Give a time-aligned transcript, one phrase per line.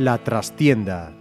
[0.00, 1.19] La trastienda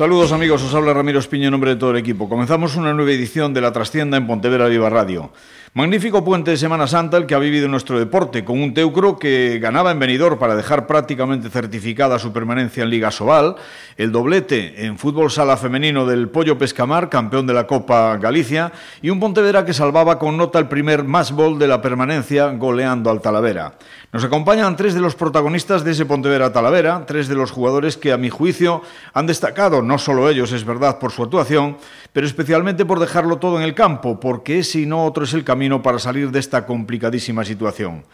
[0.00, 2.26] Saludos amigos, os habla Ramiro Espiño en nombre de todo el equipo.
[2.26, 5.30] Comenzamos una nueva edición de La Trastienda en Pontevedra Viva Radio.
[5.72, 9.60] Magnífico puente de Semana Santa el que ha vivido nuestro deporte, con un Teucro que
[9.60, 13.54] ganaba en venidor para dejar prácticamente certificada su permanencia en Liga Sobal,
[13.96, 19.10] el doblete en fútbol sala femenino del Pollo Pescamar, campeón de la Copa Galicia, y
[19.10, 23.20] un Pontevedra que salvaba con nota el primer más bol de la permanencia goleando al
[23.20, 23.74] Talavera.
[24.12, 28.10] Nos acompañan tres de los protagonistas de ese Pontevedra Talavera, tres de los jugadores que
[28.10, 28.82] a mi juicio
[29.14, 31.76] han destacado, no solo ellos, es verdad, por su actuación,
[32.12, 35.42] pero especialmente por dejarlo todo en el campo, porque ese y no otro es el
[35.42, 38.04] camino para salir de esta complicadísima situación.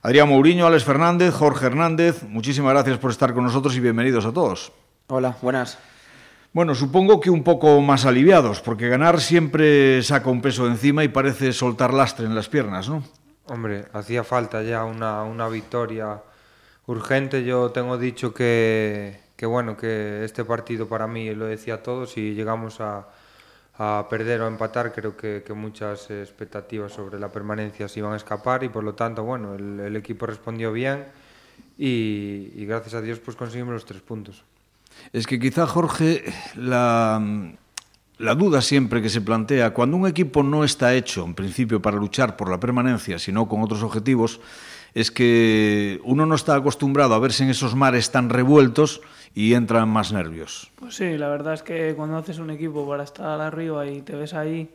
[0.00, 4.32] Adrián Mourinho, Alex Fernández, Jorge Hernández, muchísimas gracias por estar con nosotros y bienvenidos a
[4.32, 4.72] todos.
[5.08, 5.76] Hola, buenas.
[6.52, 11.02] Bueno, supongo que un poco más aliviados, porque ganar siempre saca un peso de encima
[11.02, 13.02] y parece soltar lastre en las piernas, ¿no?
[13.46, 16.22] Hombre, hacía falta ya una, una victoria
[16.86, 17.44] urgente.
[17.44, 22.34] Yo tengo dicho que, que, bueno, que este partido para mí lo decía todo, si
[22.34, 23.08] llegamos a,
[23.78, 28.62] a perder o empatar, creo que, muchas expectativas sobre la permanencia se iban a escapar
[28.62, 31.06] y por lo tanto, bueno, el, equipo respondió bien
[31.76, 34.44] y, y, gracias a Dios pues conseguimos los tres puntos.
[35.12, 36.22] Es que quizá, Jorge,
[36.54, 37.20] la,
[38.18, 41.96] la duda siempre que se plantea, cuando un equipo no está hecho, en principio, para
[41.96, 44.40] luchar por la permanencia, sino con otros objetivos,
[44.94, 49.00] es que uno no está acostumbrado a verse en esos mares tan revueltos
[49.34, 50.70] y entran más nervios.
[50.76, 54.14] Pues sí, la verdad es que cuando haces un equipo para estar arriba y te
[54.14, 54.70] ves ahí,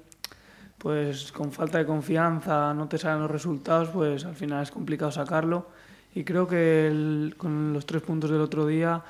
[0.77, 5.11] pues con falta de confianza, no te salen los resultados, pues al final es complicado
[5.11, 5.67] sacarlo.
[6.13, 9.01] Y creo que el, con los tres puntos del otro día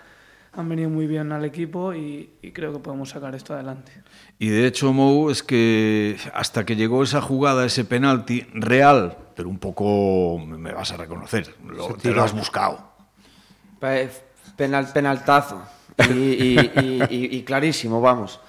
[0.52, 3.92] han venido muy bien al equipo y, y, creo que podemos sacar esto adelante.
[4.40, 9.48] Y de hecho, Mou, es que hasta que llegó esa jugada, ese penalti real, pero
[9.48, 12.90] un poco me vas a reconocer, lo, te lo has buscado.
[14.56, 15.62] Penal, penaltazo
[16.10, 18.40] y, y, y, clarísimo, vamos.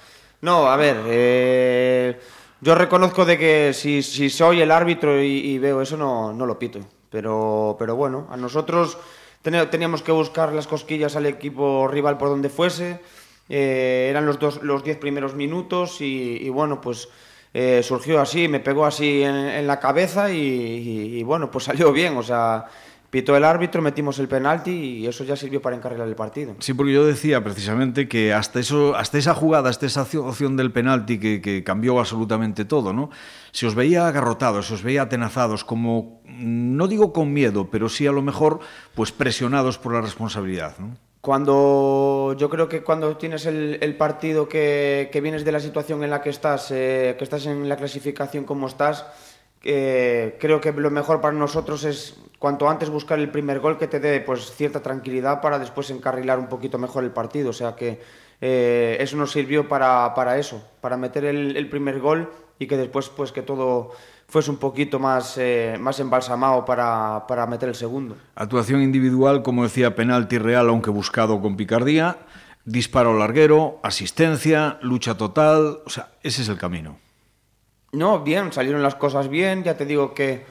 [0.41, 2.19] No, a ver, eh,
[2.61, 6.57] yo reconozco de que si, si soy el árbitro y, veo eso, no, no lo
[6.57, 6.79] pito.
[7.09, 8.97] Pero, pero bueno, a nosotros
[9.41, 13.01] teníamos que buscar las cosquillas al equipo rival por donde fuese.
[13.49, 17.09] Eh, eran los, dos, los diez primeros minutos y, y bueno, pues
[17.53, 21.65] eh, surgió así, me pegó así en, en la cabeza y, y, y, bueno, pues
[21.65, 22.15] salió bien.
[22.15, 22.65] O sea,
[23.11, 26.55] pitó el árbitro, metimos el penalti y eso ya sirvió para encarrilar el partido.
[26.59, 30.71] Sí, porque yo decía precisamente que hasta, eso, hasta esa jugada, hasta esa opción del
[30.71, 33.09] penalti que, que cambió absolutamente todo, ¿no?
[33.51, 38.07] Se os veía agarrotados, se os veía atenazados, como, no digo con miedo, pero sí
[38.07, 38.61] a lo mejor
[38.95, 40.95] pues presionados por la responsabilidad, ¿no?
[41.19, 46.03] Cuando yo creo que cuando tienes el, el partido que, que, vienes de la situación
[46.03, 49.05] en la que estás, eh, que estás en la clasificación como estás,
[49.63, 53.87] eh, creo que lo mejor para nosotros es cuanto antes buscar el primer gol que
[53.87, 57.51] te dé pues cierta tranquilidad para después encarrilar un poquito mejor el partido.
[57.51, 58.01] O sea que
[58.41, 62.77] eh, eso nos sirvió para, para eso, para meter el, el, primer gol y que
[62.77, 63.91] después pues que todo
[64.27, 68.15] fuese un poquito más, eh, más embalsamado para, para meter el segundo.
[68.33, 72.17] Actuación individual, como decía, penalti real, aunque buscado con picardía,
[72.65, 76.97] disparo larguero, asistencia, lucha total, o sea, ese es el camino.
[77.93, 80.45] No, bien, salieron las cosas bien, ya te digo que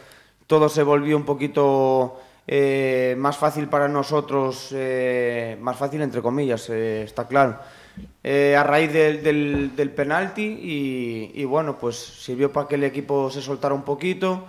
[0.46, 6.68] todo se volvió un poquito eh, más fácil para nosotros, eh, más fácil entre comillas,
[6.68, 7.56] eh, está claro.
[8.22, 13.30] Eh, a raíz del, del, del penalti y, bueno, pues sirvió para que el equipo
[13.30, 14.44] se soltara un poquito,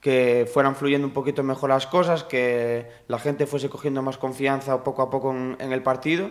[0.00, 4.84] que fueran fluyendo un poquito mejor las cosas, que la gente fuese cogiendo más confianza
[4.84, 6.30] poco a poco en el partido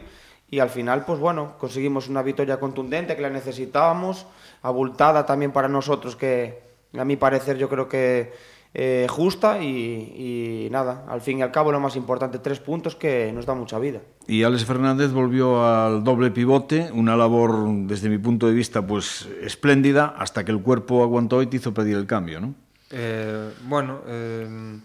[0.50, 4.26] y al final, pues bueno, conseguimos una victoria contundente que la necesitábamos,
[4.62, 6.62] abultada también para nosotros, que
[6.98, 8.32] a mi parecer yo creo que
[8.78, 12.96] eh, justa y, y, nada, al fin y al cabo lo más importante, tres puntos
[12.96, 14.02] que nos da mucha vida.
[14.28, 19.30] Y Alex Fernández volvió al doble pivote, una labor desde mi punto de vista pues
[19.42, 22.54] espléndida, hasta que el cuerpo aguantó y te hizo pedir el cambio, ¿no?
[22.92, 24.80] Eh, bueno, eh,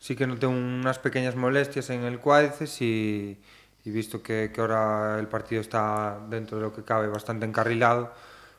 [0.00, 3.38] sí que noté unas pequeñas molestias en el cuádriceps y,
[3.84, 8.12] y visto que, que ahora el partido está dentro de lo que cabe bastante encarrilado,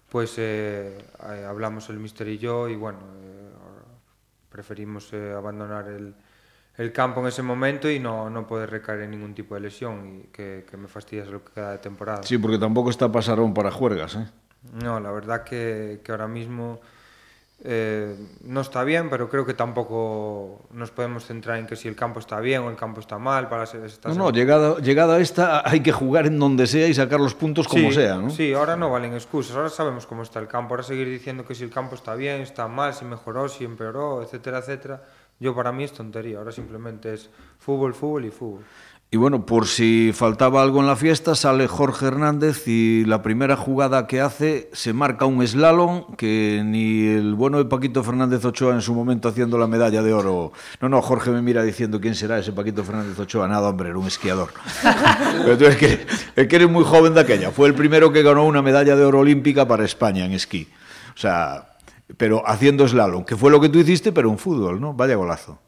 [0.09, 0.97] pues eh,
[1.29, 3.49] eh, hablamos el mister y yo y bueno, eh,
[4.49, 6.13] preferimos eh, abandonar el,
[6.77, 10.19] el campo en ese momento y no, no poder recaer en ningún tipo de lesión
[10.19, 12.23] y que, que me fastidias lo que queda de temporada.
[12.23, 14.29] Sí, porque tampoco está Pasarón para juergas, ¿eh?
[14.83, 16.81] No, la verdad que, que ahora mismo...
[17.63, 21.95] eh, no está bien, pero creo que tampoco nos podemos centrar en que si el
[21.95, 23.49] campo está bien o el campo está mal.
[23.49, 26.93] Para ser, no, no, llegada, llegada a esta hay que jugar en donde sea y
[26.93, 28.31] sacar los puntos como sea, ¿no?
[28.31, 30.73] Sí, ahora no valen excusas, ahora sabemos cómo está el campo.
[30.73, 34.23] Ahora seguir diciendo que si el campo está bien, está mal, si mejoró, si empeoró,
[34.23, 35.03] etcétera, etcétera.
[35.39, 37.29] Yo para mí es tontería, ahora simplemente es
[37.59, 38.63] fútbol, fútbol y fútbol.
[39.13, 43.57] Y bueno, por si faltaba algo en la fiesta, sale Jorge Hernández y la primera
[43.57, 48.73] jugada que hace se marca un slalom que ni el bueno de Paquito Fernández Ochoa
[48.73, 50.53] en su momento haciendo la medalla de oro.
[50.79, 53.49] No, no, Jorge me mira diciendo quién será ese Paquito Fernández Ochoa.
[53.49, 54.47] Nada, hombre, era un esquiador.
[55.43, 57.51] Pero tú es que, es que eres muy joven de aquella.
[57.51, 60.69] Fue el primero que ganó una medalla de oro olímpica para España en esquí.
[61.13, 61.73] O sea,
[62.15, 64.93] pero haciendo slalom, que fue lo que tú hiciste, pero en fútbol, ¿no?
[64.93, 65.59] Vaya golazo.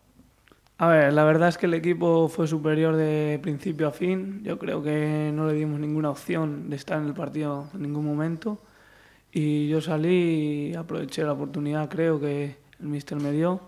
[0.84, 4.42] A ver, la verdad es que el equipo fue superior de principio a fin.
[4.44, 8.06] Yo creo que no le dimos ninguna opción de estar en el partido en ningún
[8.06, 8.60] momento.
[9.32, 13.62] Y yo salí y aproveché la oportunidad, creo que el míster me dio.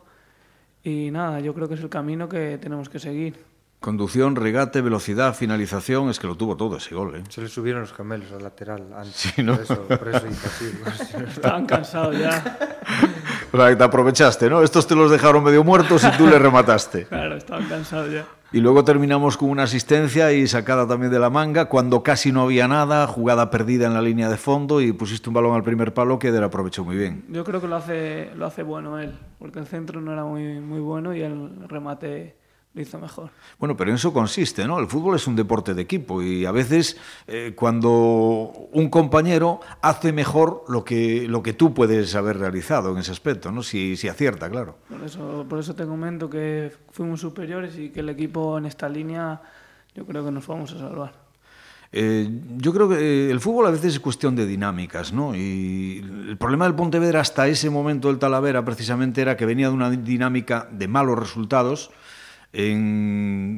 [0.83, 3.37] Y nada, yo creo que es el camino que tenemos que seguir.
[3.79, 7.15] Conducción, regate, velocidad, finalización, es que lo tuvo todo ese gol.
[7.15, 7.23] ¿eh?
[7.29, 9.15] Se le subieron los gemelos al lateral antes.
[9.15, 9.53] Sí, ¿no?
[9.53, 10.27] Por eso, por eso
[11.29, 12.59] Estaban cansados ya.
[13.55, 14.61] O sea, que te aprovechaste, ¿no?
[14.61, 17.07] Estos te los dejaron medio muertos y tú le remataste.
[17.15, 18.25] Claro, estaban cansados ya.
[18.51, 22.41] Y luego terminamos con una asistencia y sacada también de la manga, cuando casi no
[22.41, 25.93] había nada, jugada perdida en la línea de fondo y pusiste un balón al primer
[25.93, 27.23] palo que Eder aprovechó muy bien.
[27.29, 30.59] Yo creo que lo hace, lo hace bueno él, porque el centro no era muy,
[30.59, 32.35] muy bueno y el remate
[32.75, 33.29] lo hizo mejor.
[33.57, 34.79] Bueno, pero en eso consiste, ¿no?
[34.79, 37.89] El fútbol es un deporte de equipo y a veces eh, cuando
[38.73, 43.51] un compañero hace mejor lo que, lo que tú puedes haber realizado en ese aspecto,
[43.51, 43.63] ¿no?
[43.63, 44.75] Si, si acierta, claro.
[44.89, 48.89] Por eso, por eso te comento que fuimos superiores y que el equipo en esta
[48.89, 49.41] línea
[49.95, 51.25] yo creo que nos vamos a salvar.
[51.93, 52.27] Eh,
[52.57, 55.33] yo creo que eh, el fútbol a veces es cuestión de dinámicas, ¿no?
[55.33, 59.75] Y el problema del Pontevedra hasta ese momento del Talavera precisamente era que venía de
[59.75, 61.91] una dinámica de malos resultados,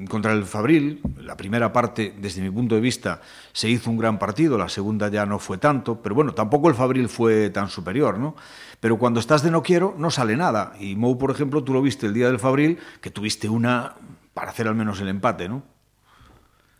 [0.09, 3.21] contra el Fabril, la primera parte, desde mi punto de vista,
[3.53, 6.75] se hizo un gran partido, la segunda ya no fue tanto, pero bueno, tampoco el
[6.75, 8.35] Fabril fue tan superior, ¿no?
[8.79, 10.73] Pero cuando estás de no quiero, no sale nada.
[10.79, 13.93] Y Mou, por ejemplo, tú lo viste el día del Fabril, que tuviste una
[14.33, 15.63] para hacer al menos el empate, ¿no?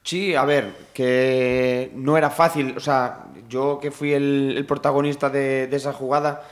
[0.04, 2.76] Sí, a ver, que no era fácil.
[2.78, 6.44] O sea, yo que fui el, protagonista de, de, esa jugada,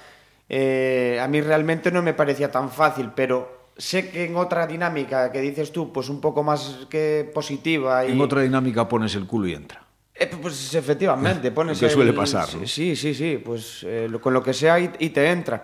[0.50, 5.32] eh, a mí realmente no me parecía tan fácil, pero sé que en otra dinámica
[5.32, 8.06] que dices tú, pues un poco más que positiva.
[8.06, 8.12] Y...
[8.12, 9.86] En otra dinámica pones el culo y entra.
[10.14, 11.80] Eh, pues efectivamente, pones.
[11.80, 12.48] que suele pasar.
[12.56, 12.66] ¿no?
[12.68, 15.64] Sí, sí, sí, pues eh, con lo que sea y, y te entra.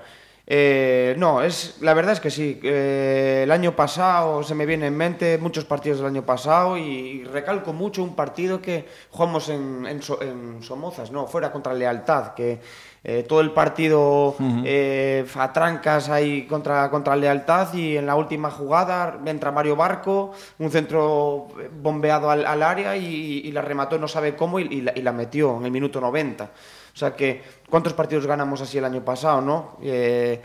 [0.54, 2.60] Eh, no, es, la verdad es que sí.
[2.62, 6.82] Eh, el año pasado se me viene en mente muchos partidos del año pasado y,
[6.82, 11.74] y recalco mucho un partido que jugamos en, en, so, en Somozas, no, fuera contra
[11.74, 12.60] Lealtad, que
[13.04, 14.64] eh, todo el partido uh -huh.
[14.64, 20.34] eh, a trancas ahí contra, contra Lealtad y en la última jugada entra Mario Barco,
[20.60, 21.48] un centro
[21.82, 25.02] bombeado al, al área y, y, la remató no sabe cómo y, y, la, y
[25.02, 26.44] la metió en el minuto 90.
[26.44, 29.78] O sea que, ¿cuántos partidos ganamos así el año pasado, no?
[29.82, 30.42] Eh,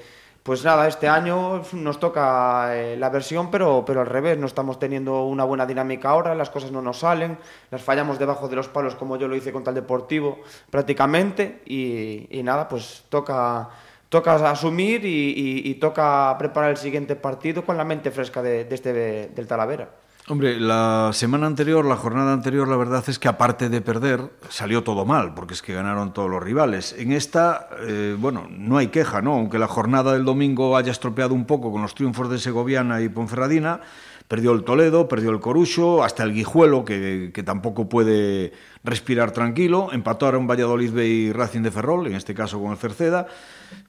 [0.46, 4.78] pues nada, este año nos toca eh, la versión, pero, pero al revés, no estamos
[4.78, 7.36] teniendo una buena dinámica ahora, las cosas no nos salen,
[7.72, 10.38] las fallamos debajo de los palos como yo lo hice contra el Deportivo
[10.70, 13.70] prácticamente y, nada, pues toca,
[14.08, 18.92] toca asumir y, toca preparar el siguiente partido con la mente fresca de, de este,
[18.92, 20.05] del Talavera.
[20.28, 24.82] Hombre, la semana anterior, la jornada anterior, la verdad es que aparte de perder, salió
[24.82, 26.96] todo mal, porque es que ganaron todos los rivales.
[26.98, 29.34] En esta, eh, bueno, no hay queja, ¿no?
[29.34, 33.08] Aunque la jornada del domingo haya estropeado un poco con los triunfos de Segoviana y
[33.08, 33.82] Ponferradina,
[34.26, 38.52] perdió el Toledo, perdió el Corucho, hasta el Guijuelo, que, tampoco puede
[38.82, 43.28] respirar tranquilo, empataron Valladolid y Racing de Ferrol, en este caso con el Cerceda,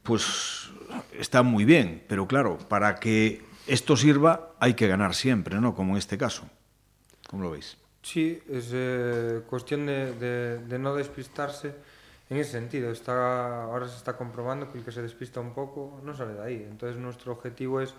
[0.03, 0.69] pues
[1.17, 5.75] está muy bien, pero claro, para que esto sirva, hay que ganar siempre, ¿no?
[5.75, 6.49] Como en este caso.
[7.29, 7.77] ¿Cómo lo veis?
[8.01, 11.73] Sí, es eh, cuestión de, de, de no despistarse
[12.29, 12.91] en ese sentido.
[12.91, 16.43] Está, ahora se está comprobando que el que se despista un poco no sale de
[16.43, 16.67] ahí.
[16.69, 17.93] Entonces nuestro objetivo es,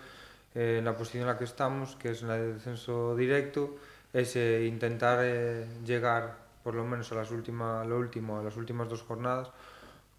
[0.55, 3.77] eh, en la posición en la que estamos, que es en la de descenso directo,
[4.13, 8.57] es eh, intentar eh, llegar por lo menos a las últimas, lo último, a las
[8.57, 9.51] últimas dos jornadas,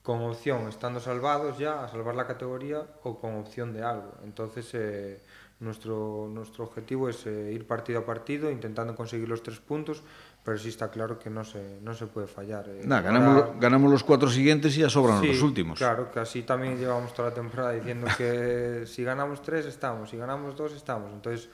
[0.04, 4.14] con opción, estando salvados ya, a salvar la categoría o con opción de algo.
[4.24, 5.22] Entonces, eh,
[5.60, 10.02] nuestro, nuestro objetivo es eh, ir partido a partido, intentando conseguir los tres puntos,
[10.44, 12.66] pero sí está claro que no se, no se puede fallar.
[12.70, 15.78] Eh, nah, ganamos, ahora, ganamos los cuatro siguientes y ya sobran sí, los últimos.
[15.78, 20.18] Claro, que así también llevamos toda la temporada diciendo que si ganamos tres estamos, si
[20.18, 21.12] ganamos dos estamos.
[21.12, 21.50] Entonces,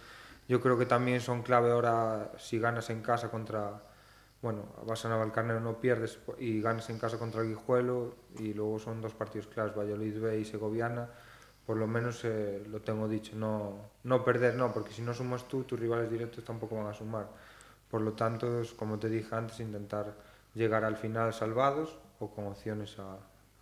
[0.48, 3.82] yo creo que también son clave ahora si ganas en casa contra
[4.46, 8.78] bueno, vas a Navalcarnero no pierdes y ganas en casa contra el Guijuelo y luego
[8.78, 11.10] son dos partidos claros, Valladolid B y Segoviana,
[11.66, 13.74] por lo menos eh, lo tengo dicho, no,
[14.04, 17.28] no perder, no, porque si no sumas tú, tus rivales directos tampoco van a sumar.
[17.90, 20.14] Por lo tanto, es, como te dije antes, intentar
[20.54, 23.18] llegar al final salvados o con opciones a,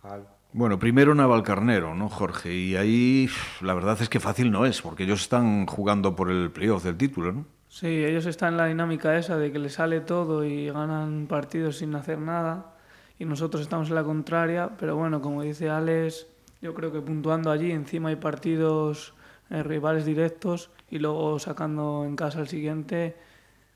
[0.06, 0.28] a algo.
[0.52, 2.52] Bueno, primero Navalcarnero, ¿no, Jorge?
[2.52, 3.26] Y ahí
[3.62, 6.98] la verdad es que fácil no es, porque ellos están jugando por el playoff del
[6.98, 7.53] título, ¿no?
[7.74, 11.78] Sí, ellos están en la dinámica esa de que les sale todo y ganan partidos
[11.78, 12.76] sin hacer nada
[13.18, 16.28] y nosotros estamos en la contraria, pero bueno, como dice Alex,
[16.62, 19.12] yo creo que puntuando allí, encima hay partidos
[19.50, 23.16] eh, rivales directos y luego sacando en casa el siguiente,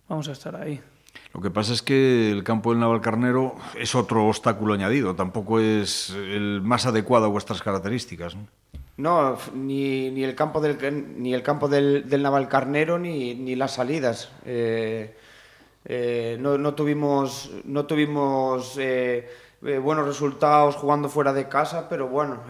[0.09, 0.81] vamos a estar ahí.
[1.35, 6.11] Lo que pasa es que el campo del Navalcarnero es otro obstáculo añadido, tampoco es
[6.11, 8.37] el más adecuado a vuestras características.
[8.99, 10.76] No, ni, ni el campo del,
[11.23, 14.33] ni el campo del, del Navalcarnero ni, ni las salidas.
[14.45, 15.14] Eh,
[15.85, 22.40] eh, no, no, tuvimos, no tuvimos eh, buenos resultados jugando fuera de casa, pero bueno,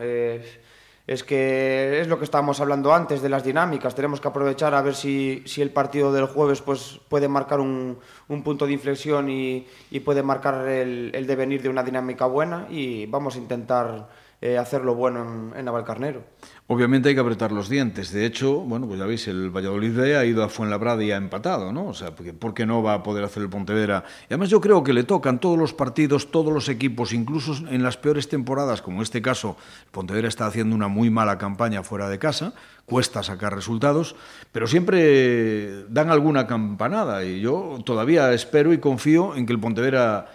[1.07, 3.95] es que es lo que estábamos hablando antes de las dinámicas.
[3.95, 7.99] Tenemos que aprovechar a ver si, si el partido del jueves pues, puede marcar un,
[8.27, 12.67] un punto de inflexión y, y puede marcar el, el devenir de una dinámica buena
[12.71, 14.09] y vamos a intentar
[14.41, 16.23] eh, hacerlo bueno en, Navalcarnero.
[16.69, 18.13] Obviamente hay que apretar los dientes.
[18.13, 21.17] De hecho, bueno, pues ya veis, el Valladolid B ha ido a Fuenlabrada y ha
[21.17, 21.89] empatado, ¿no?
[21.89, 24.05] O sea, porque, ¿por qué no va a poder hacer el Pontevedra?
[24.23, 27.83] Y además yo creo que le tocan todos los partidos, todos los equipos, incluso en
[27.83, 31.83] las peores temporadas, como en este caso, el Pontevedra está haciendo una muy mala campaña
[31.83, 32.53] fuera de casa,
[32.87, 34.15] cuesta sacar resultados,
[34.53, 40.27] pero siempre dan alguna campanada y yo todavía espero y confío en que el Pontevedra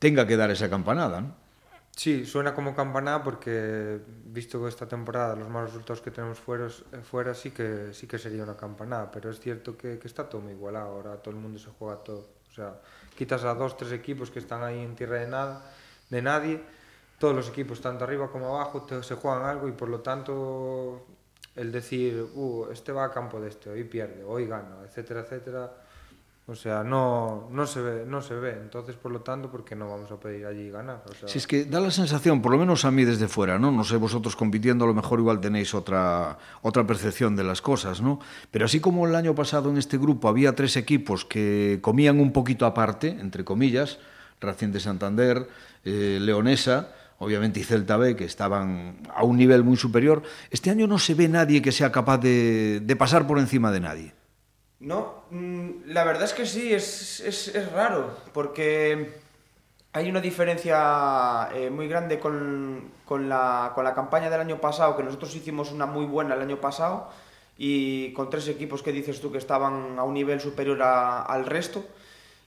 [0.00, 1.45] tenga que dar esa campanada, ¿no?
[1.96, 6.68] Sí, suena como campanada porque visto esta temporada los malos resultados que tenemos fuera,
[7.02, 10.42] fuera sí que sí que sería una campanada, pero es cierto que, que está todo
[10.42, 12.28] muy igualado, ahora todo el mundo se juega todo.
[12.50, 12.80] O sea,
[13.16, 15.72] quitas a dos, tres equipos que están ahí en tierra de nada,
[16.10, 16.62] de nadie,
[17.18, 21.06] todos los equipos, tanto arriba como abajo, se juegan algo y por lo tanto
[21.54, 25.72] el decir, uh, este va a campo de este, hoy pierde, hoy gana, etcétera, etcétera,
[26.48, 28.52] O sea, no, no, se ve, no se ve.
[28.52, 31.02] Entonces, por lo tanto, ¿por qué no vamos a pedir allí ganar?
[31.04, 31.26] O.
[31.26, 33.72] Si es que da la sensación, por lo menos a mí desde fuera, ¿no?
[33.72, 38.00] No sé, vosotros compitiendo a lo mejor igual tenéis otra, otra percepción de las cosas,
[38.00, 38.20] ¿no?
[38.52, 42.32] Pero así como el año pasado en este grupo había tres equipos que comían un
[42.32, 43.98] poquito aparte, entre comillas,
[44.40, 45.48] Racing de Santander,
[45.84, 50.22] eh, Leonesa, obviamente y Celta B, que estaban a un nivel muy superior,
[50.52, 53.80] este año no se ve nadie que sea capaz de, de pasar por encima de
[53.80, 54.25] nadie.
[54.86, 59.14] No, mm, la verdad es que sí, es, es, es raro, porque
[59.92, 64.96] hay una diferencia eh, muy grande con, con, la, con la campaña del año pasado,
[64.96, 67.10] que nosotros hicimos una muy buena el año pasado,
[67.58, 71.84] y con tres equipos que dices tú que estaban a un nivel superior al resto.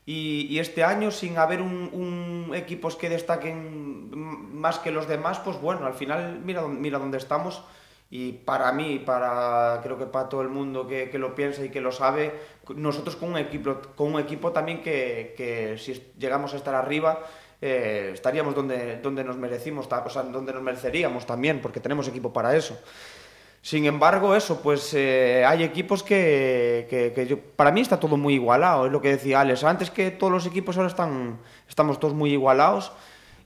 [0.06, 4.12] Y, este año, sin haber un, equipos que destaquen
[4.58, 7.64] más que los demás, pues bueno, al final mira, mira dónde estamos.
[8.12, 11.70] Y para mí, para creo que para todo el mundo que, que, lo piensa y
[11.70, 12.34] que lo sabe,
[12.76, 17.20] nosotros con un equipo, con un equipo también que, que si llegamos a estar arriba,
[17.62, 22.34] eh, estaríamos donde, donde nos merecimos, o sea, donde nos mereceríamos también, porque tenemos equipo
[22.34, 22.80] para eso.
[23.62, 28.18] Sin embargo, eso, pues eh, hay equipos que, que, que yo, para mí está todo
[28.18, 29.64] muy igualado, es lo que decía Alex.
[29.66, 32.92] Antes que todos los equipos ahora están, estamos todos muy igualados.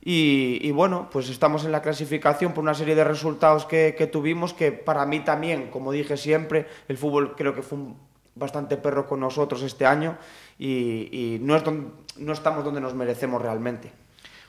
[0.05, 4.73] Y, bueno, pues estamos en la clasificación por una serie de resultados que, tuvimos que
[4.73, 7.95] para mí también, como dije siempre, el fútbol creo que fue un,
[8.35, 10.17] bastante perro con nosotros este año
[10.59, 13.93] y, no, es donde, no estamos donde nos merecemos realmente.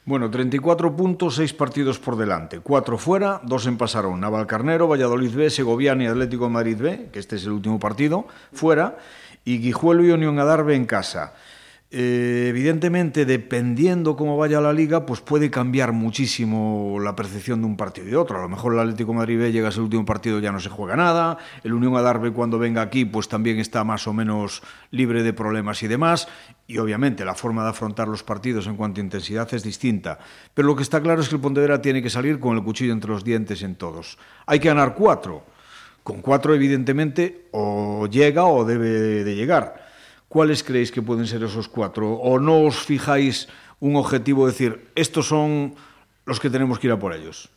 [0.04, 2.58] Bueno, 34 puntos, 6 partidos por delante.
[2.58, 4.20] 4 fuera, 2 en Pasarón.
[4.20, 8.26] Navalcarnero, Valladolid B, Segoviana y Atlético de Madrid B, que este es el último partido,
[8.52, 8.98] fuera.
[9.44, 11.32] Y Guijuelo y Unión Adarve en casa.
[11.96, 17.76] Eh, evidentemente, dependiendo cómo vaya la liga, pues puede cambiar muchísimo la percepción de un
[17.76, 18.36] partido y de otro.
[18.36, 20.68] A lo mejor el Atlético de Madrid llega a ese último partido ya no se
[20.70, 21.38] juega nada.
[21.62, 25.84] El Unión Adarve cuando venga aquí, pues también está más o menos libre de problemas
[25.84, 26.26] y demás.
[26.66, 30.18] Y obviamente la forma de afrontar los partidos en cuanto a intensidad es distinta.
[30.52, 32.92] Pero lo que está claro es que el Pontevedra tiene que salir con el cuchillo
[32.92, 34.18] entre los dientes en todos.
[34.46, 35.44] Hay que ganar cuatro.
[36.02, 39.83] Con cuatro, evidentemente, o llega o debe de llegar.
[40.34, 42.18] cuáles creéis que poden ser esos cuatro?
[42.18, 43.46] ¿O no os fijáis
[43.78, 45.78] un objetivo de decir, estos son
[46.26, 47.54] los que tenemos que ir a por ellos?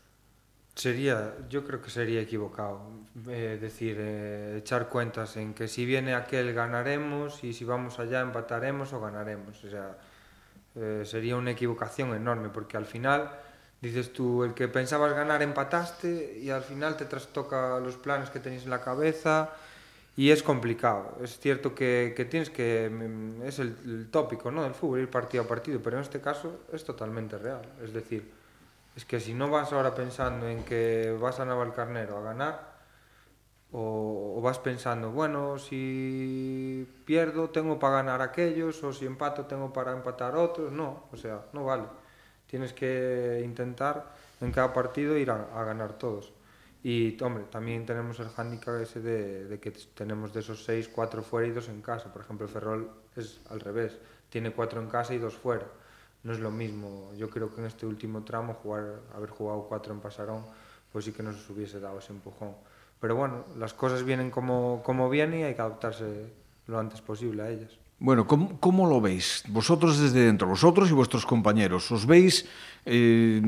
[0.75, 2.85] Sería, yo creo que sería equivocado
[3.33, 8.21] eh, decir, eh, echar cuentas en que si viene aquel ganaremos y si vamos allá
[8.21, 9.57] empataremos o ganaremos.
[9.63, 9.97] O sea,
[10.75, 13.31] eh, sería una equivocación enorme porque al final
[13.81, 18.39] dices tú, el que pensabas ganar empataste y al final te trastoca los planes que
[18.39, 19.49] tenéis en la cabeza,
[20.17, 21.17] y es complicado.
[21.23, 22.89] Es cierto que, tienes que.
[22.89, 24.63] Mm, es el, el, tópico ¿no?
[24.63, 27.61] del fútbol, ir partido a partido, pero en este caso es totalmente real.
[27.81, 28.29] Es decir,
[28.97, 32.77] es que si no vas ahora pensando en que vas a Navalcarnero a ganar,
[33.71, 39.91] o, vas pensando, bueno, si pierdo tengo para ganar aquellos, o si empato tengo para
[39.91, 40.71] empatar otros.
[40.71, 41.83] No, o sea, no vale.
[42.47, 46.33] Tienes que intentar en cada partido ir a, ganar todos.
[46.89, 51.45] Y, hombre, también tenemos el hándicap ese de, que tenemos de esos seis, cuatro fuera
[51.45, 52.13] y dos en casa.
[52.13, 53.97] Por ejemplo, Ferrol es al revés,
[54.29, 55.65] tiene cuatro en casa y dos fuera.
[56.23, 57.11] No es lo mismo.
[57.17, 60.45] Yo creo que en este último tramo, jugar, haber jugado cuatro en Pasarón,
[60.89, 62.55] pues sí que nos hubiese dado ese empujón.
[63.01, 66.31] Pero bueno, las cosas vienen como, como vienen y hay que adaptarse
[66.67, 67.77] lo antes posible a ellas.
[67.99, 69.43] Bueno, ¿cómo, ¿cómo, lo veis?
[69.47, 72.47] Vosotros desde dentro, vosotros y vuestros compañeros, ¿os veis
[72.85, 73.41] eh,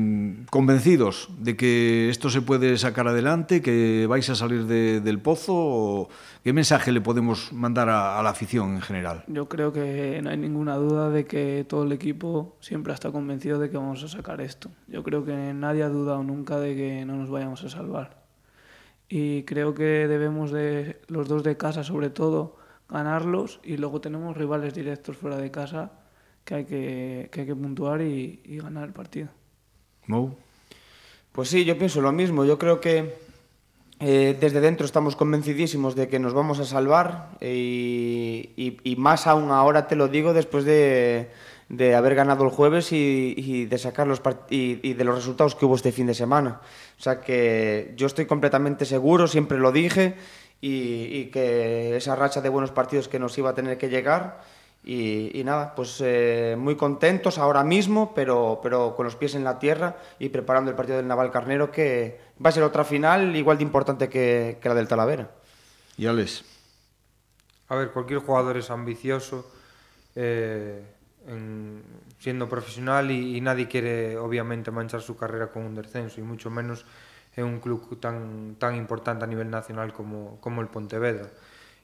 [0.50, 6.08] convencidos de que esto se puede sacar adelante, que vais a salir de, del pozo?
[6.42, 9.22] ¿Qué mensaje le podemos mandar a, a, la afición en general?
[9.28, 13.60] Yo creo que no hay ninguna duda de que todo el equipo siempre está convencido
[13.60, 14.68] de que vamos a sacar esto.
[14.88, 18.20] Yo creo que nadie ha dudado nunca de que no nos vayamos a salvar
[19.10, 22.56] y creo que debemos de los dos de casa sobre todo
[22.90, 25.92] ganarlos y luego tenemos rivales directos fuera de casa
[26.44, 29.28] que hay que, que, hay que puntuar y, y, ganar el partido.
[30.06, 30.34] Mo.
[31.32, 32.44] Pues sí, yo pienso lo mismo.
[32.44, 33.14] Yo creo que
[34.00, 39.26] eh, desde dentro estamos convencidísimos de que nos vamos a salvar y, y, y más
[39.26, 41.30] aún ahora te lo digo después de,
[41.70, 44.20] de haber ganado el jueves y, y de sacar los
[44.50, 46.60] y, y, de los resultados que hubo este fin de semana.
[46.98, 50.14] O sea que yo estoy completamente seguro, siempre lo dije,
[50.60, 54.42] y, y que esa racha de buenos partidos que nos iba a tener que llegar.
[54.82, 59.58] Y, nada, pues eh, muy contentos ahora mismo, pero, pero con los pies en la
[59.58, 63.58] tierra y preparando el partido del Naval Carnero, que va a ser otra final igual
[63.58, 65.30] de importante que, que la del Talavera.
[65.98, 66.44] ¿Y Alex?
[67.68, 69.50] A ver, cualquier jugador es ambicioso.
[70.16, 70.82] Eh
[71.26, 71.82] en,
[72.18, 76.50] siendo profesional y, y nadie quiere obviamente manchar su carrera con un descenso y mucho
[76.50, 76.84] menos
[77.40, 81.28] en un club tan, tan importante a nivel nacional como, como el Pontevedra.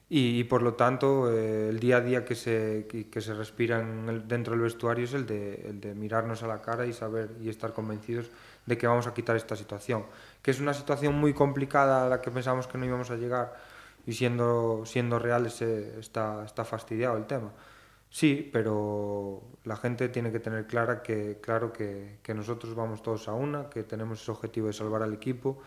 [0.09, 3.81] Y, y por lo tanto, eh, el día a día que se, que, se respira
[3.81, 6.93] en el, dentro del vestuario es el de, el de mirarnos a la cara y
[6.93, 8.29] saber y estar convencidos
[8.65, 10.05] de que vamos a quitar esta situación.
[10.41, 13.57] Que es una situación muy complicada a la que pensamos que no íbamos a llegar
[14.05, 17.51] y siendo, siendo reales eh, está, está fastidiado el tema.
[18.09, 23.27] Sí, pero la gente tiene que tener clara que, claro que, que, nosotros vamos todos
[23.27, 25.59] a una, que tenemos ese objetivo de salvar al equipo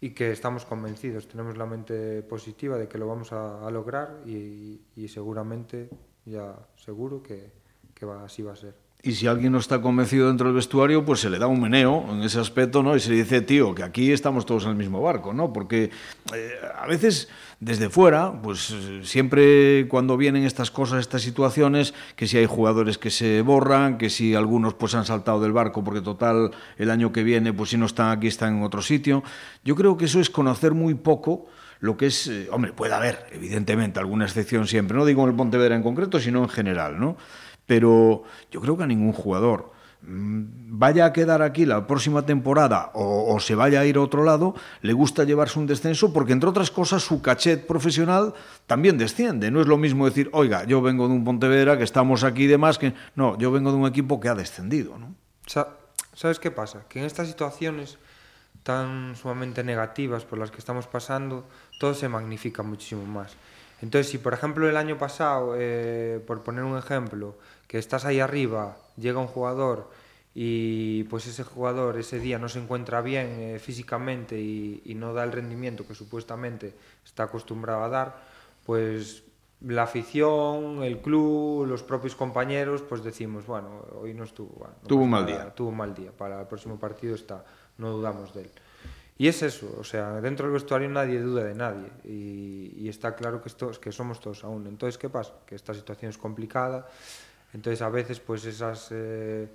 [0.00, 4.80] y que estamos convencidos, tenemos la mente positiva de que lo vamos a, lograr y,
[4.96, 5.90] y, seguramente,
[6.24, 7.52] ya seguro que,
[7.94, 8.89] que va, así va a ser.
[9.02, 12.06] Y si alguien no está convencido dentro del vestuario, pues se le da un meneo
[12.10, 12.94] en ese aspecto, ¿no?
[12.94, 15.54] Y se le dice, tío, que aquí estamos todos en el mismo barco, ¿no?
[15.54, 15.90] Porque
[16.34, 17.28] eh, a veces
[17.60, 23.10] desde fuera, pues siempre cuando vienen estas cosas, estas situaciones, que si hay jugadores que
[23.10, 27.22] se borran, que si algunos pues han saltado del barco porque total el año que
[27.22, 29.22] viene, pues si no están aquí, están en otro sitio.
[29.64, 31.46] Yo creo que eso es conocer muy poco
[31.80, 35.34] lo que es, eh, hombre, puede haber, evidentemente, alguna excepción siempre, no digo en el
[35.34, 37.16] Pontevedra en concreto, sino en general, ¿no?
[37.70, 39.70] Pero yo creo que a ningún jugador
[40.02, 40.42] mm,
[40.76, 44.56] vaya a quedar aquí la próxima temporada o, se vaya a ir a otro lado,
[44.82, 48.34] le gusta llevarse un descenso porque, entre otras cosas, su cachet profesional
[48.66, 49.52] también desciende.
[49.52, 52.48] No es lo mismo decir, oiga, yo vengo de un Pontevedra que estamos aquí y
[52.48, 54.98] demás, que no, yo vengo de un equipo que ha descendido.
[54.98, 55.14] ¿no?
[55.46, 56.86] ¿Sabes qué pasa?
[56.88, 57.98] Que en estas situaciones
[58.64, 61.46] tan sumamente negativas por las que estamos pasando,
[61.78, 63.36] todo se magnifica muchísimo más.
[63.82, 67.36] Entonces, si por ejemplo el año pasado, eh, por poner un ejemplo,
[67.70, 69.92] que estás ahí arriba, llega un jugador
[70.34, 75.14] y pues ese jugador ese día no se encuentra bien eh, físicamente y, y, no
[75.14, 78.22] da el rendimiento que supuestamente está acostumbrado a dar,
[78.66, 79.22] pues
[79.60, 84.50] la afición, el club, los propios compañeros, pues decimos, bueno, hoy no estuvo.
[84.50, 85.54] Bueno, no tuvo un mal día.
[85.54, 86.10] Tuvo un mal día.
[86.10, 87.44] Para el próximo partido está,
[87.78, 88.50] no dudamos de él.
[89.16, 93.14] Y es eso, o sea, dentro del vestuario nadie duda de nadie y, y está
[93.14, 94.66] claro que, esto, que somos todos aún.
[94.66, 95.34] Entonces, ¿qué pasa?
[95.46, 96.88] Que esta situación es complicada,
[97.52, 99.48] entonces a veces pues esas, eh,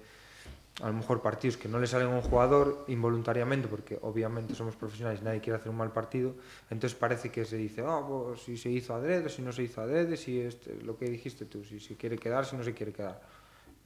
[0.81, 4.75] a lo mejor partidos que no le salen a un jugador involuntariamente, porque obviamente somos
[4.75, 6.35] profesionales y nadie quiere hacer un mal partido,
[6.69, 9.81] entonces parece que se dice, oh, pues, si se hizo adrede, si no se hizo
[9.81, 12.91] adrede, si este, lo que dijiste tú, si se quiere quedar, si no se quiere
[12.91, 13.21] quedar.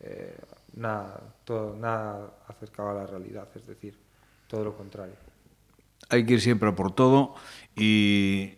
[0.02, 0.36] Eh,
[0.76, 3.98] nada, todo, nada acercado a la realidad, es decir,
[4.48, 5.16] todo lo contrario
[6.10, 7.36] hay que ir siempre por todo
[7.76, 8.54] y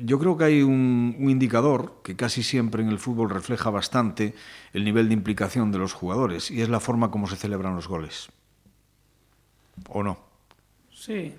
[0.00, 4.34] yo creo que hay un, indicador que casi siempre en el fútbol refleja bastante
[4.72, 7.88] el nivel de implicación de los jugadores y es la forma como se celebran los
[7.88, 8.28] goles.
[9.88, 10.18] ¿O no?
[10.92, 11.34] Sí,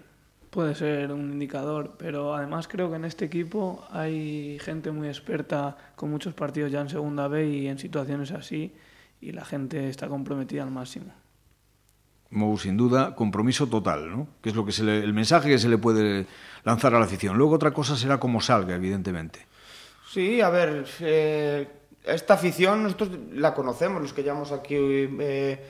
[0.49, 5.77] puede ser un indicador, pero además creo que en este equipo hay gente muy experta
[5.95, 8.73] con muchos partidos ya en segunda B y en situaciones así
[9.19, 11.11] y la gente está comprometida al máximo.
[12.29, 14.27] Mou, sin duda, compromiso total, ¿no?
[14.41, 16.25] Que es lo que se el mensaje que se le puede
[16.63, 17.37] lanzar a la afición.
[17.37, 19.45] Luego otra cosa será cómo salga, evidentemente.
[20.11, 21.67] Sí, a ver, eh,
[22.03, 25.65] esta afición nosotros la conocemos, los que llevamos aquí eh,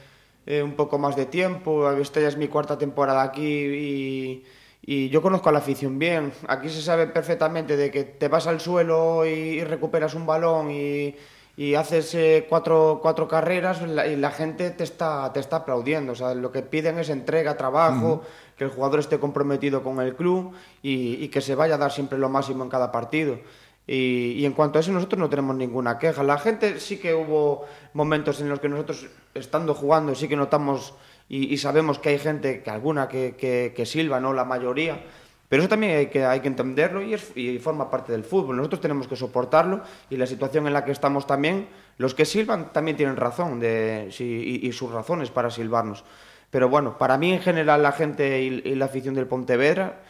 [0.45, 1.91] eh, un poco más de tiempo.
[1.91, 4.43] Esta ya es mi cuarta temporada aquí y,
[4.81, 6.31] y, yo conozco a la afición bien.
[6.47, 10.71] Aquí se sabe perfectamente de que te vas al suelo y, y recuperas un balón
[10.71, 11.15] y
[11.57, 16.11] y haces eh, cuatro, cuatro carreras y la gente te está, te está aplaudiendo.
[16.11, 18.21] O sea, lo que piden es entrega, trabajo,
[18.55, 21.91] que el jugador esté comprometido con el club y, y, que se vaya a dar
[21.91, 23.39] siempre lo máximo en cada partido.
[23.87, 26.21] Y, y, en cuanto a eso nosotros no tenemos ninguna queja.
[26.21, 30.93] La gente sí que hubo momentos en los que nosotros, estando jugando, sí que notamos
[31.27, 35.01] y, y sabemos que hay gente, que alguna que, que, que silba, no la mayoría,
[35.49, 38.57] Pero eso también hay que, hay que entenderlo y, es, y forma parte del fútbol.
[38.57, 42.73] Nosotros tenemos que soportarlo y la situación en la que estamos también, los que silban
[42.73, 46.03] también tienen razón de, y, y, sus razones para silbarnos.
[46.49, 50.01] Pero bueno, para mí en general la gente y, y la afición del Pontevedra,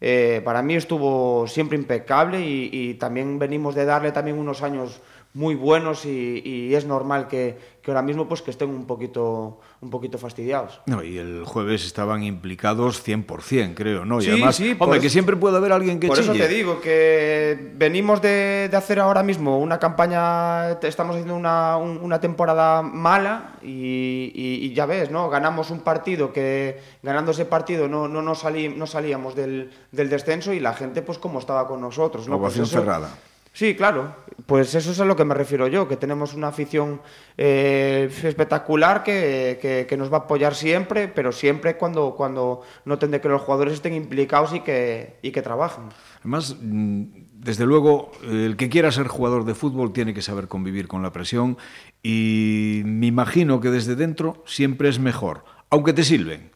[0.00, 5.00] eh, para mí estuvo siempre impecable y, también venimos de darle también unos años
[5.32, 9.90] muy buenos y es normal que, que, ahora mismo pues que estén un poquito un
[9.90, 10.80] poquito fastidiados.
[10.86, 14.20] No, y el jueves estaban implicados 100%, creo, ¿no?
[14.20, 16.32] Y sí, además, sí, hombre, que siempre puede haber alguien que Por chille.
[16.32, 21.76] eso te digo que venimos de, de, hacer ahora mismo una campaña, estamos haciendo una,
[21.76, 25.28] un, una temporada mala y, y, y, ya ves, ¿no?
[25.28, 30.08] Ganamos un partido que ganando ese partido no, no, no, salí, no salíamos del, del
[30.08, 32.36] descenso y la gente pues como estaba con nosotros, ¿no?
[32.36, 33.10] Ovación pues eso, cerrada.
[33.54, 34.16] Sí, claro.
[34.46, 37.00] Pues eso es a lo que me refiero yo, que tenemos una afición
[37.38, 43.28] eh, espectacular que, que, nos va a apoyar siempre, pero siempre cuando, cuando noten que
[43.28, 45.84] los jugadores estén implicados y que, y que trabajen.
[46.18, 50.88] Además, mm, desde luego, el que quiera ser jugador de fútbol tiene que saber convivir
[50.88, 51.56] con la presión
[52.02, 56.50] y me imagino que desde dentro siempre es mejor, aunque te sirven,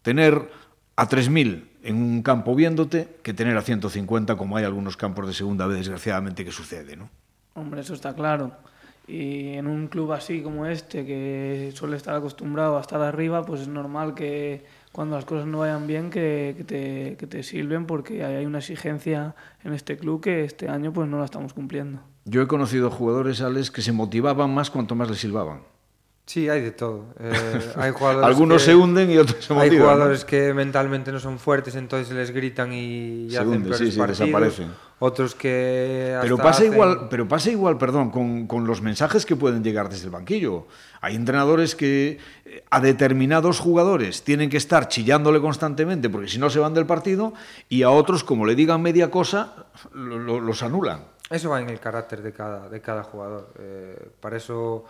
[0.00, 0.50] tener
[0.96, 5.32] a 3.000 en un campo viéndote que tener a 150 como hay algunos campos de
[5.32, 7.08] segunda vez desgraciadamente que sucede, ¿no?
[7.54, 8.52] Hombre, eso está claro.
[9.06, 13.62] Y en un club así como este, que suele estar acostumbrado a estar arriba, pues
[13.62, 17.86] es normal que cuando las cosas no vayan bien que, que, te, que te sirven
[17.86, 22.00] porque hay una exigencia en este club que este año pues no la estamos cumpliendo.
[22.26, 25.62] Yo he conocido jugadores, Alex, que se motivaban más cuanto más les silbaban.
[26.28, 27.06] Sí, hay de todo.
[27.18, 29.72] Eh, hay jugadores Algunos que, se hunden y otros se motivan.
[29.72, 30.26] Hay jugadores ¿no?
[30.26, 34.70] que mentalmente no son fuertes, entonces les gritan y, se hacen hunden, sí, sí, desaparecen.
[34.98, 36.74] Otros que pero pasa hacen...
[36.74, 40.66] igual, pero pasa igual, perdón, con, con, los mensajes que pueden llegar desde el banquillo.
[41.00, 46.50] Hay entrenadores que eh, a determinados jugadores tienen que estar chillándole constantemente porque si no
[46.50, 47.32] se van del partido
[47.70, 49.64] y a otros como le digan media cosa
[49.94, 51.04] lo, lo, los anulan.
[51.30, 53.48] Eso va en el carácter de cada de cada jugador.
[53.58, 54.84] Eh, para eso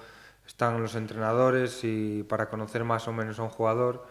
[0.48, 4.06] están los entrenadores y para conocer más o menos a un jugador.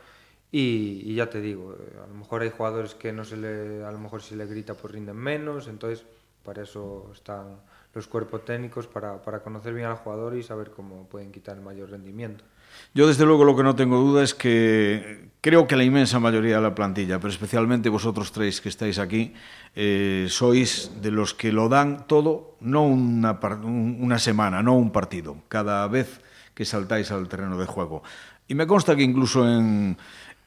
[0.49, 3.91] Y, ya te digo, eh, a lo mejor hay jugadores que no se le, a
[3.91, 6.05] lo mejor si le grita pues rinden menos, entonces
[6.45, 7.57] para eso están
[7.93, 11.63] los cuerpos técnicos para, para conocer bien al jugador y saber cómo pueden quitar el
[11.63, 12.45] mayor rendimiento.
[12.93, 16.57] Yo desde luego lo que no tengo duda es que creo que la inmensa mayoría
[16.57, 19.33] de la plantilla, pero especialmente vosotros tres que estáis aquí,
[19.75, 25.37] eh, sois de los que lo dan todo, no una, una semana, no un partido,
[25.49, 26.21] cada vez
[26.57, 28.01] que saltáis al terreno de juego.
[28.47, 29.95] Y me consta que incluso en,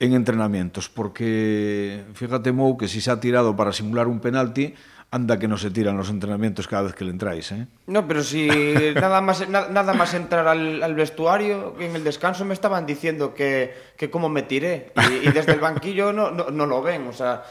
[0.01, 4.75] en entrenamientos, porque fíjate Mou que si se ha tirado para simular un penalti,
[5.13, 7.69] anda que no se tiran los entrenamientos cada vez que le entráis, ¿eh?
[7.87, 8.49] No, pero si
[8.95, 13.33] nada más, na, nada más entrar al, al, vestuario, en el descanso me estaban diciendo
[13.33, 14.91] que, que cómo me tiré.
[15.11, 17.45] Y, y desde el banquillo no, no, no, lo ven, o sea,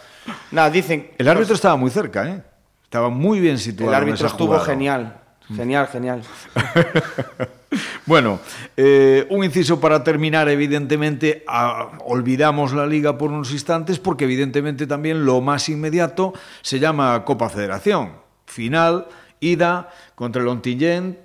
[0.51, 1.11] nada, dicen...
[1.17, 2.43] El árbitro estaba muy cerca, ¿eh?
[2.83, 3.91] Estaba muy bien situado.
[3.93, 4.65] El árbitro en esa estuvo jugada.
[4.65, 5.21] genial,
[5.55, 6.23] genial, genial.
[8.05, 8.39] Bueno,
[8.75, 11.43] eh, un inciso para terminar, evidentemente,
[12.05, 17.49] olvidamos la liga por unos instantes porque evidentemente también lo más inmediato se llama Copa
[17.49, 18.13] Federación.
[18.45, 19.07] Final,
[19.39, 21.19] ida contra el Ontillén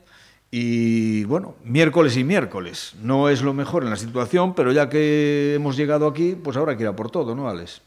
[0.50, 2.94] y bueno, miércoles y miércoles.
[3.00, 6.72] No es lo mejor en la situación, pero ya que hemos llegado aquí, pues ahora
[6.72, 7.80] hay que ir a por todo, ¿no, Alex?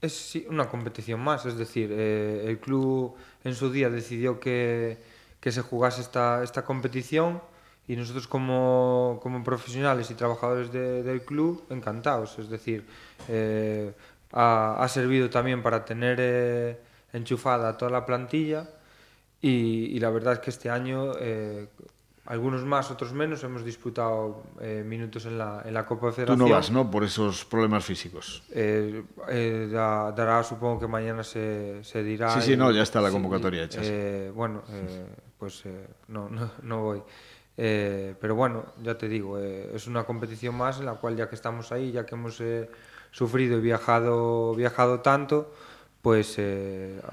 [0.00, 4.98] Es sí, una competición más, es decir, eh, el club en su día decidió que,
[5.40, 7.40] que se jugase esta, esta competición
[7.86, 12.86] y nosotros como, como profesionales y trabajadores de, del club encantados, es decir,
[13.28, 13.92] eh,
[14.32, 16.78] ha, ha, servido también para tener eh,
[17.12, 18.68] enchufada toda la plantilla
[19.40, 21.68] y, y, la verdad es que este año eh,
[22.26, 26.38] algunos más, otros menos, hemos disputado eh, minutos en la, en la Copa de Federación.
[26.38, 26.90] Tú no vas, ¿no?
[26.90, 28.42] Por esos problemas físicos.
[28.50, 32.30] Eh, eh, da, dará, supongo que mañana se, se dirá.
[32.30, 34.32] Sí, sí, no, ya está la convocatoria sí, hecha.
[34.32, 34.62] Bueno,
[35.38, 35.64] pues
[36.08, 37.02] no, no, no voy.
[37.56, 41.28] Eh, pero bueno, ya te digo, eh, es una competición más en la cual ya
[41.28, 42.68] que estamos ahí, ya que hemos eh,
[43.10, 45.52] sufrido y viajado, viajado tanto,
[46.02, 46.38] pues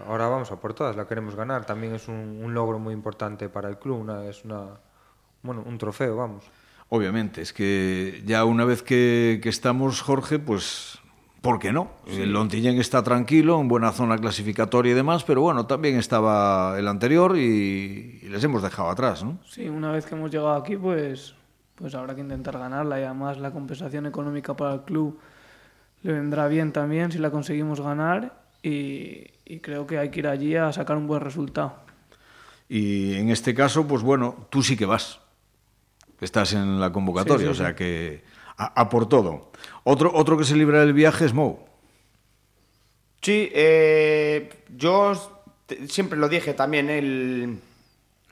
[0.05, 1.65] ahora vamos a por todas, la queremos ganar.
[1.65, 4.79] También es un, logro muy importante para el club, una, es una,
[5.43, 6.43] bueno, un trofeo, vamos.
[6.89, 11.00] Obviamente, es que ya una vez que estamos, Jorge, pues
[11.41, 11.91] ¿Por qué no?
[12.07, 12.21] Sí.
[12.21, 16.87] El Lontillén está tranquilo, en buena zona clasificatoria y demás, pero bueno, también estaba el
[16.87, 19.39] anterior y, y, les hemos dejado atrás, ¿no?
[19.49, 21.33] Sí, una vez que hemos llegado aquí, pues,
[21.75, 25.19] pues habrá que intentar ganarla y además la compensación económica para el club
[26.03, 30.27] le vendrá bien también si la conseguimos ganar y, y creo que hay que ir
[30.27, 31.75] allí a sacar un buen resultado.
[32.69, 35.19] Y en este caso, pues bueno, tú sí que vas.
[36.21, 38.23] Estás en la convocatoria, sí, sí, o sea que
[38.61, 39.51] a, a por todo.
[39.83, 41.59] Otro, otro que se libra del viaje es Mou.
[43.21, 45.13] Sí, eh, yo
[45.87, 47.59] siempre lo dije también, el,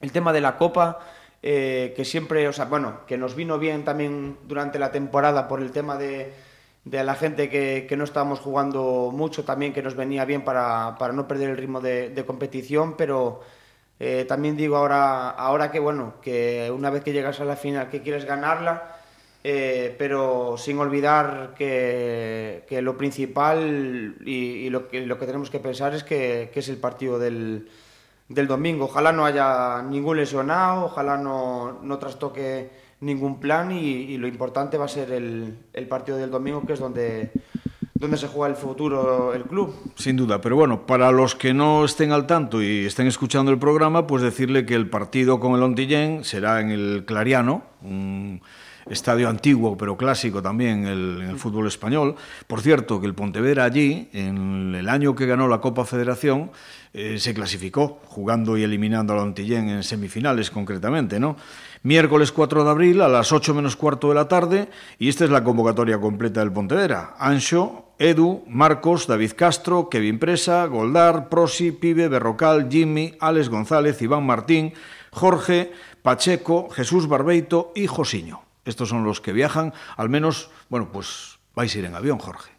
[0.01, 0.99] el tema de la Copa,
[1.41, 5.61] eh, que siempre, o sea, bueno, que nos vino bien también durante la temporada por
[5.61, 6.33] el tema de,
[6.85, 10.95] de la gente que, que, no estábamos jugando mucho, también que nos venía bien para,
[10.97, 13.41] para no perder el ritmo de, de competición, pero
[13.99, 17.89] eh, también digo ahora, ahora que, bueno, que una vez que llegas a la final
[17.89, 18.98] que quieres ganarla,
[19.43, 25.49] eh, pero sin olvidar que, que lo principal y, y, lo, que, lo que tenemos
[25.49, 27.69] que pensar es que, que es el partido del,
[28.27, 28.85] del, domingo.
[28.85, 34.85] Ojalá no haya ningún lesionado, ojalá no, no trastoque ningún plan y, lo importante va
[34.85, 37.31] a ser el, el partido del domingo, que es donde,
[37.93, 39.73] donde se juega el futuro el club.
[39.95, 43.57] Sin duda, pero bueno, para los que no estén al tanto y estén escuchando el
[43.57, 47.63] programa, pues decirle que el partido con el Ontillén será en el Clariano,
[48.89, 52.15] estadio antiguo pero clásico también el, en el fútbol español.
[52.47, 56.51] Por cierto, que el Pontevedra allí, en el año que ganó la Copa Federación,
[56.91, 61.35] eh, se clasificó, jugando y eliminando al Antillén en semifinales concretamente, ¿no?
[61.83, 65.29] Miércoles 4 de abril a las 8 menos cuarto de la tarde y esta es
[65.29, 67.15] la convocatoria completa del Pontevedra.
[67.19, 74.25] Ancho, Edu, Marcos, David Castro, Kevin Presa, Goldar, Prosi, Pibe, Berrocal, Jimmy, Alex González, Iván
[74.25, 74.73] Martín,
[75.11, 75.71] Jorge,
[76.01, 78.48] Pacheco, Jesús Barbeito y Josiño.
[78.69, 82.51] Estos son los que viajan, al menos, bueno, pues vais a ir en avión, Jorge.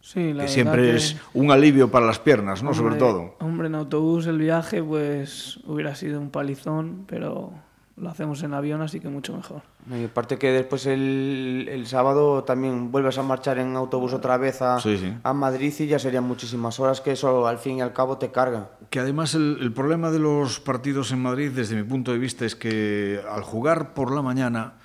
[0.00, 0.96] Sí, la que siempre que...
[0.96, 2.70] es un alivio para las piernas, ¿no?
[2.70, 3.36] Hombre, Sobre todo.
[3.40, 7.52] Hombre, en autobús el viaje pues hubiera sido un palizón, pero
[7.96, 9.60] lo hacemos en avión, así que mucho mejor.
[9.94, 14.62] Y aparte que después el, el sábado también vuelves a marchar en autobús otra vez
[14.62, 15.12] a, sí, sí.
[15.22, 18.30] a Madrid y ya serían muchísimas horas que eso al fin y al cabo te
[18.30, 18.70] carga.
[18.88, 22.46] Que además el, el problema de los partidos en Madrid, desde mi punto de vista,
[22.46, 24.77] es que al jugar por la mañana...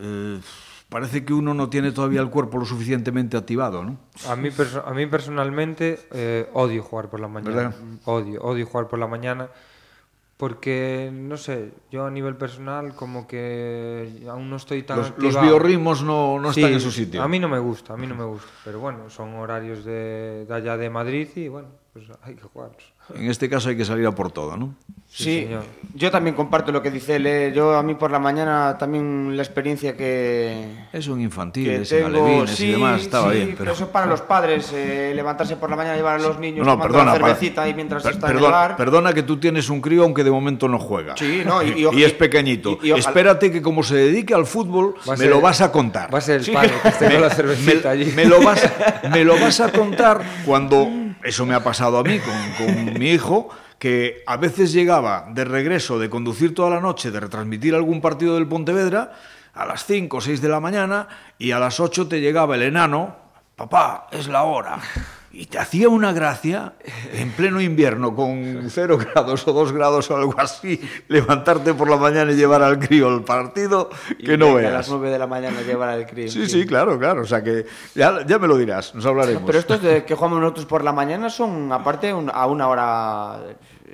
[0.00, 0.40] eh,
[0.88, 3.98] parece que uno no tiene todavía el cuerpo lo suficientemente activado, ¿no?
[4.28, 4.48] A mí,
[4.84, 7.54] a mí personalmente eh, odio jugar por la mañana.
[7.54, 7.74] ¿Verdad?
[8.04, 9.48] Odio, odio jugar por la mañana.
[10.36, 14.96] Porque, no sé, yo a nivel personal como que aún no estoy tan...
[14.96, 17.22] Los, los biorritmos no, no sí, están en su sitio.
[17.22, 18.48] A mí no me gusta, a mí no me gusta.
[18.64, 22.84] Pero bueno, son horarios de, de allá de Madrid y bueno, pues hay que jugarlos.
[23.14, 24.74] En este caso hay que salir a por todo, ¿no?
[25.08, 25.48] Sí, sí
[25.94, 27.26] yo también comparto lo que dice él.
[27.26, 27.52] ¿eh?
[27.52, 30.86] Yo a mí por la mañana también la experiencia que...
[30.92, 33.54] Es un infantil, en alevines sí, y demás, estaba sí, bien.
[33.58, 33.72] Pero...
[33.72, 36.76] eso para los padres, eh, levantarse por la mañana y llevar a los niños no,
[36.76, 37.68] no, perdona, una cervecita para...
[37.68, 38.76] y mientras per están perdona, en el bar...
[38.76, 41.16] Perdona que tú tienes un crío aunque de momento no juega.
[41.16, 42.78] Sí, no, y, y, y es pequeñito.
[42.80, 46.14] Y, Espérate que como se dedique al fútbol, me ser, lo vas a contar.
[46.14, 46.52] Va a ser el sí.
[46.52, 48.12] padre que esté con la cervecita me, allí.
[48.12, 48.62] Me lo, vas,
[49.10, 50.88] me lo vas a contar cuando...
[51.22, 55.44] Eso me ha pasado a mí con, con mi hijo que a veces llegaba de
[55.44, 59.12] regreso de conducir toda la noche, de retransmitir algún partido del Pontevedra,
[59.54, 62.62] a las 5 o 6 de la mañana, y a las 8 te llegaba el
[62.62, 63.16] enano,
[63.56, 64.78] papá, es la hora.
[65.32, 66.72] Y te hacía una gracia
[67.12, 71.96] en pleno invierno, con 0 grados o 2 grados o algo así, levantarte por la
[71.96, 74.72] mañana y llevar al crío al partido, que y no veas.
[74.72, 76.28] A las 9 de la mañana llevar al crío.
[76.28, 77.22] Sí, sí, sí, claro, claro.
[77.22, 77.64] O sea que
[77.94, 79.44] ya, ya me lo dirás, nos hablaremos.
[79.46, 83.38] Pero estos de que jugamos nosotros por la mañana son, aparte, un, a una hora.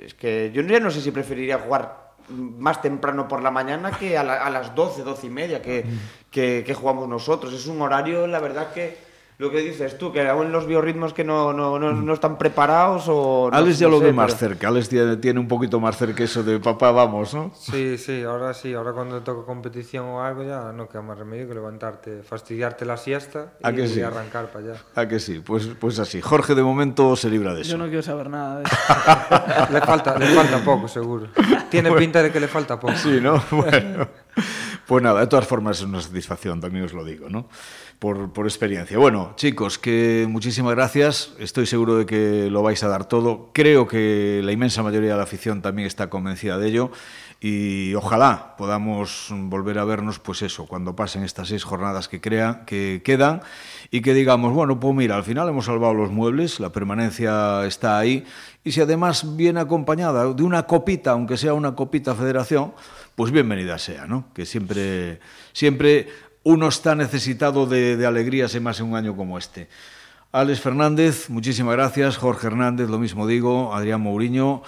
[0.03, 4.17] Es que yo ya no sé si preferiría jugar más temprano por la mañana que
[4.17, 5.85] a, la, a las 12, 12 y media que,
[6.31, 7.53] que, que jugamos nosotros.
[7.53, 9.06] Es un horario, la verdad, que
[9.39, 13.05] lo que dices tú, que aún los biorritmos que no, no, no, no están preparados
[13.07, 13.49] o...
[13.51, 14.49] No, Alex ya no lo sé, ve más pero...
[14.49, 17.51] cerca, Alex tiene, tiene, un poquito más cerca eso de papá, vamos, ¿no?
[17.53, 21.47] Sí, sí, ahora sí, ahora cuando toca competición o algo ya no queda más remedio
[21.47, 23.99] que levantarte, fastidiarte la siesta y, ¿A que sí?
[23.99, 24.81] y arrancar para allá.
[24.95, 25.39] ¿A que sí?
[25.45, 27.71] Pues, pues así, Jorge de momento se libra de eso.
[27.73, 28.75] Yo no quiero saber nada de eso.
[29.71, 31.27] le, falta, le falta poco, seguro.
[31.69, 32.95] Tiene bueno, pinta de que le falta poco.
[32.95, 33.39] Sí, ¿no?
[33.51, 34.07] Bueno.
[34.87, 37.49] Pues nada, de todas formas es una satisfacción, también os lo digo, ¿no?
[37.99, 38.97] Por, experiencia.
[38.97, 41.33] Bueno, chicos, que muchísimas gracias.
[41.39, 43.49] Estoy seguro de que lo vais a dar todo.
[43.53, 46.91] Creo que la inmensa mayoría de la afición también está convencida de ello.
[47.39, 52.63] y ojalá podamos volver a vernos, pues eso, cuando pasen estas seis jornadas que, crea,
[52.65, 53.41] que quedan
[53.91, 57.99] y que digamos, bueno, pues mira, al final hemos salvado los muebles, la permanencia está
[57.99, 58.25] ahí
[58.63, 62.73] y si además viene acompañada de una copita, aunque sea una copita federación,
[63.17, 64.31] pues bienvenida sea, ¿no?
[64.35, 65.19] Que siempre,
[65.51, 66.07] siempre
[66.43, 69.69] uno está necesitado de, de alegrías y más en un año como este.
[70.31, 72.17] Alex Fernández, muchísimas gracias.
[72.17, 73.73] Jorge Hernández, lo mismo digo.
[73.73, 74.61] Adrián Mourinho,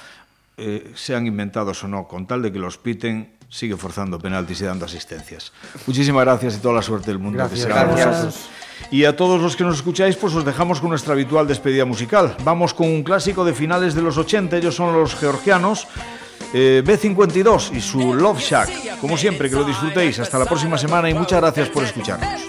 [0.57, 4.65] eh, sean inventados o no, con tal de que los piten, sigue forzando penaltis y
[4.65, 5.53] dando asistencias.
[5.85, 7.37] Muchísimas gracias y toda la suerte del mundo.
[7.37, 8.49] Gracias, gracias.
[8.89, 12.35] Y a todos los que nos escucháis, pues os dejamos con nuestra habitual despedida musical.
[12.43, 15.87] Vamos con un clásico de finales de los 80, ellos son los georgianos.
[16.53, 18.99] Eh, B52 y su Love Shack.
[18.99, 20.19] Como siempre, que lo disfrutéis.
[20.19, 22.41] Hasta la próxima semana y muchas gracias por escucharnos.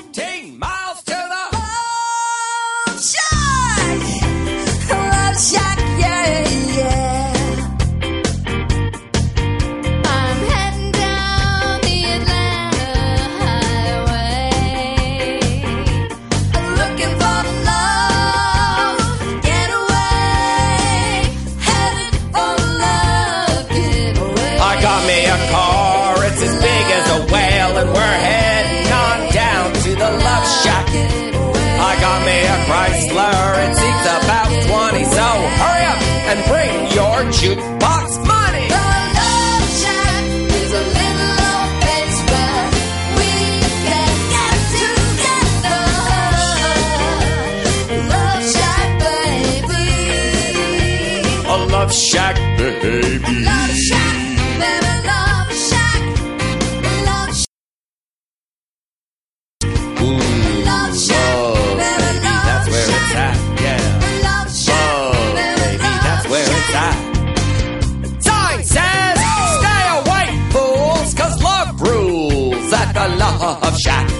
[73.86, 74.19] Love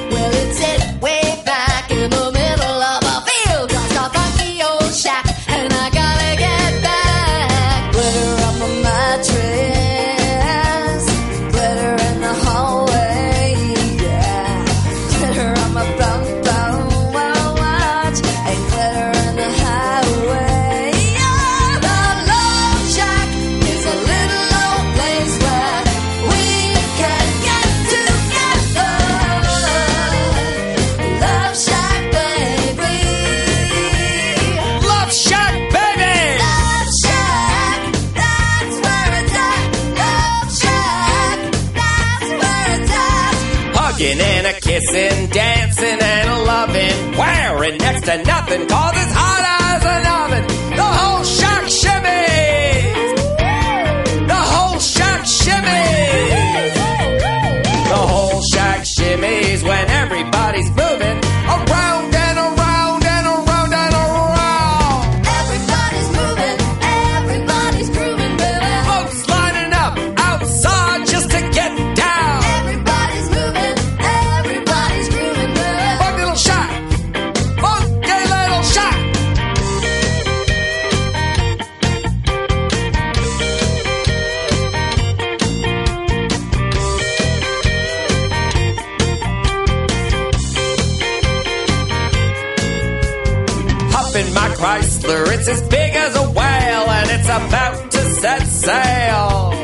[94.61, 99.55] Chrysler, it's as big as a whale, and it's about to set sail.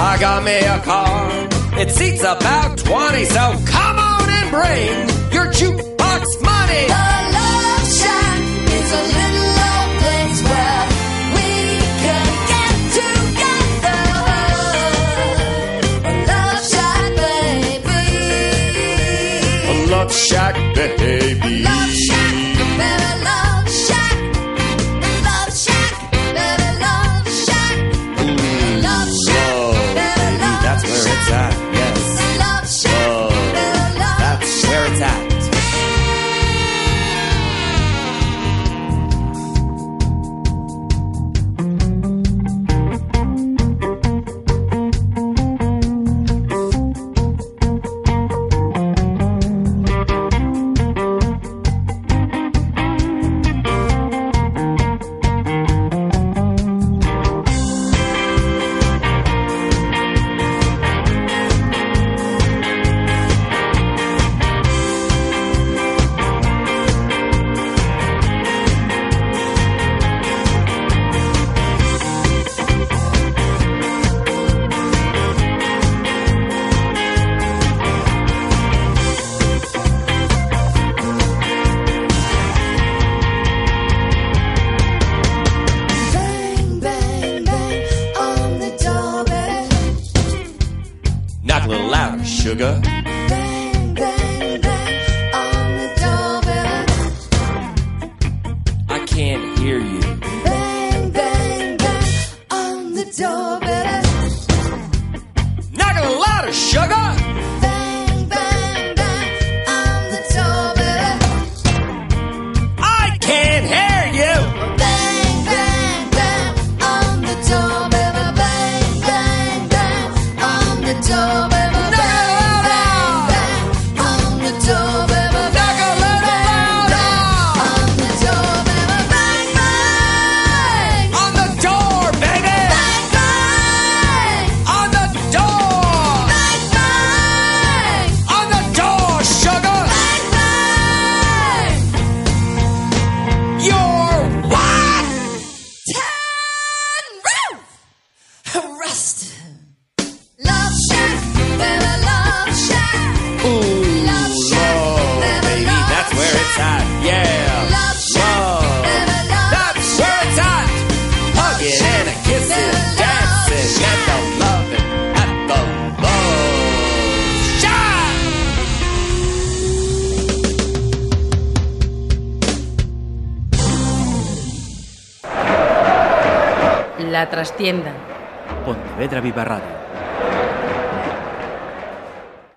[0.00, 1.30] I got me a car,
[1.78, 6.86] it seats about 20, so come on and bring your jukebox money.
[6.88, 8.40] The Love Shack
[8.72, 10.84] is a little old place where
[11.36, 11.50] we
[12.04, 14.00] can get together.
[16.32, 18.00] Love Shack, baby.
[19.90, 21.04] Love Shack, baby.
[21.20, 21.87] Love Shack, baby,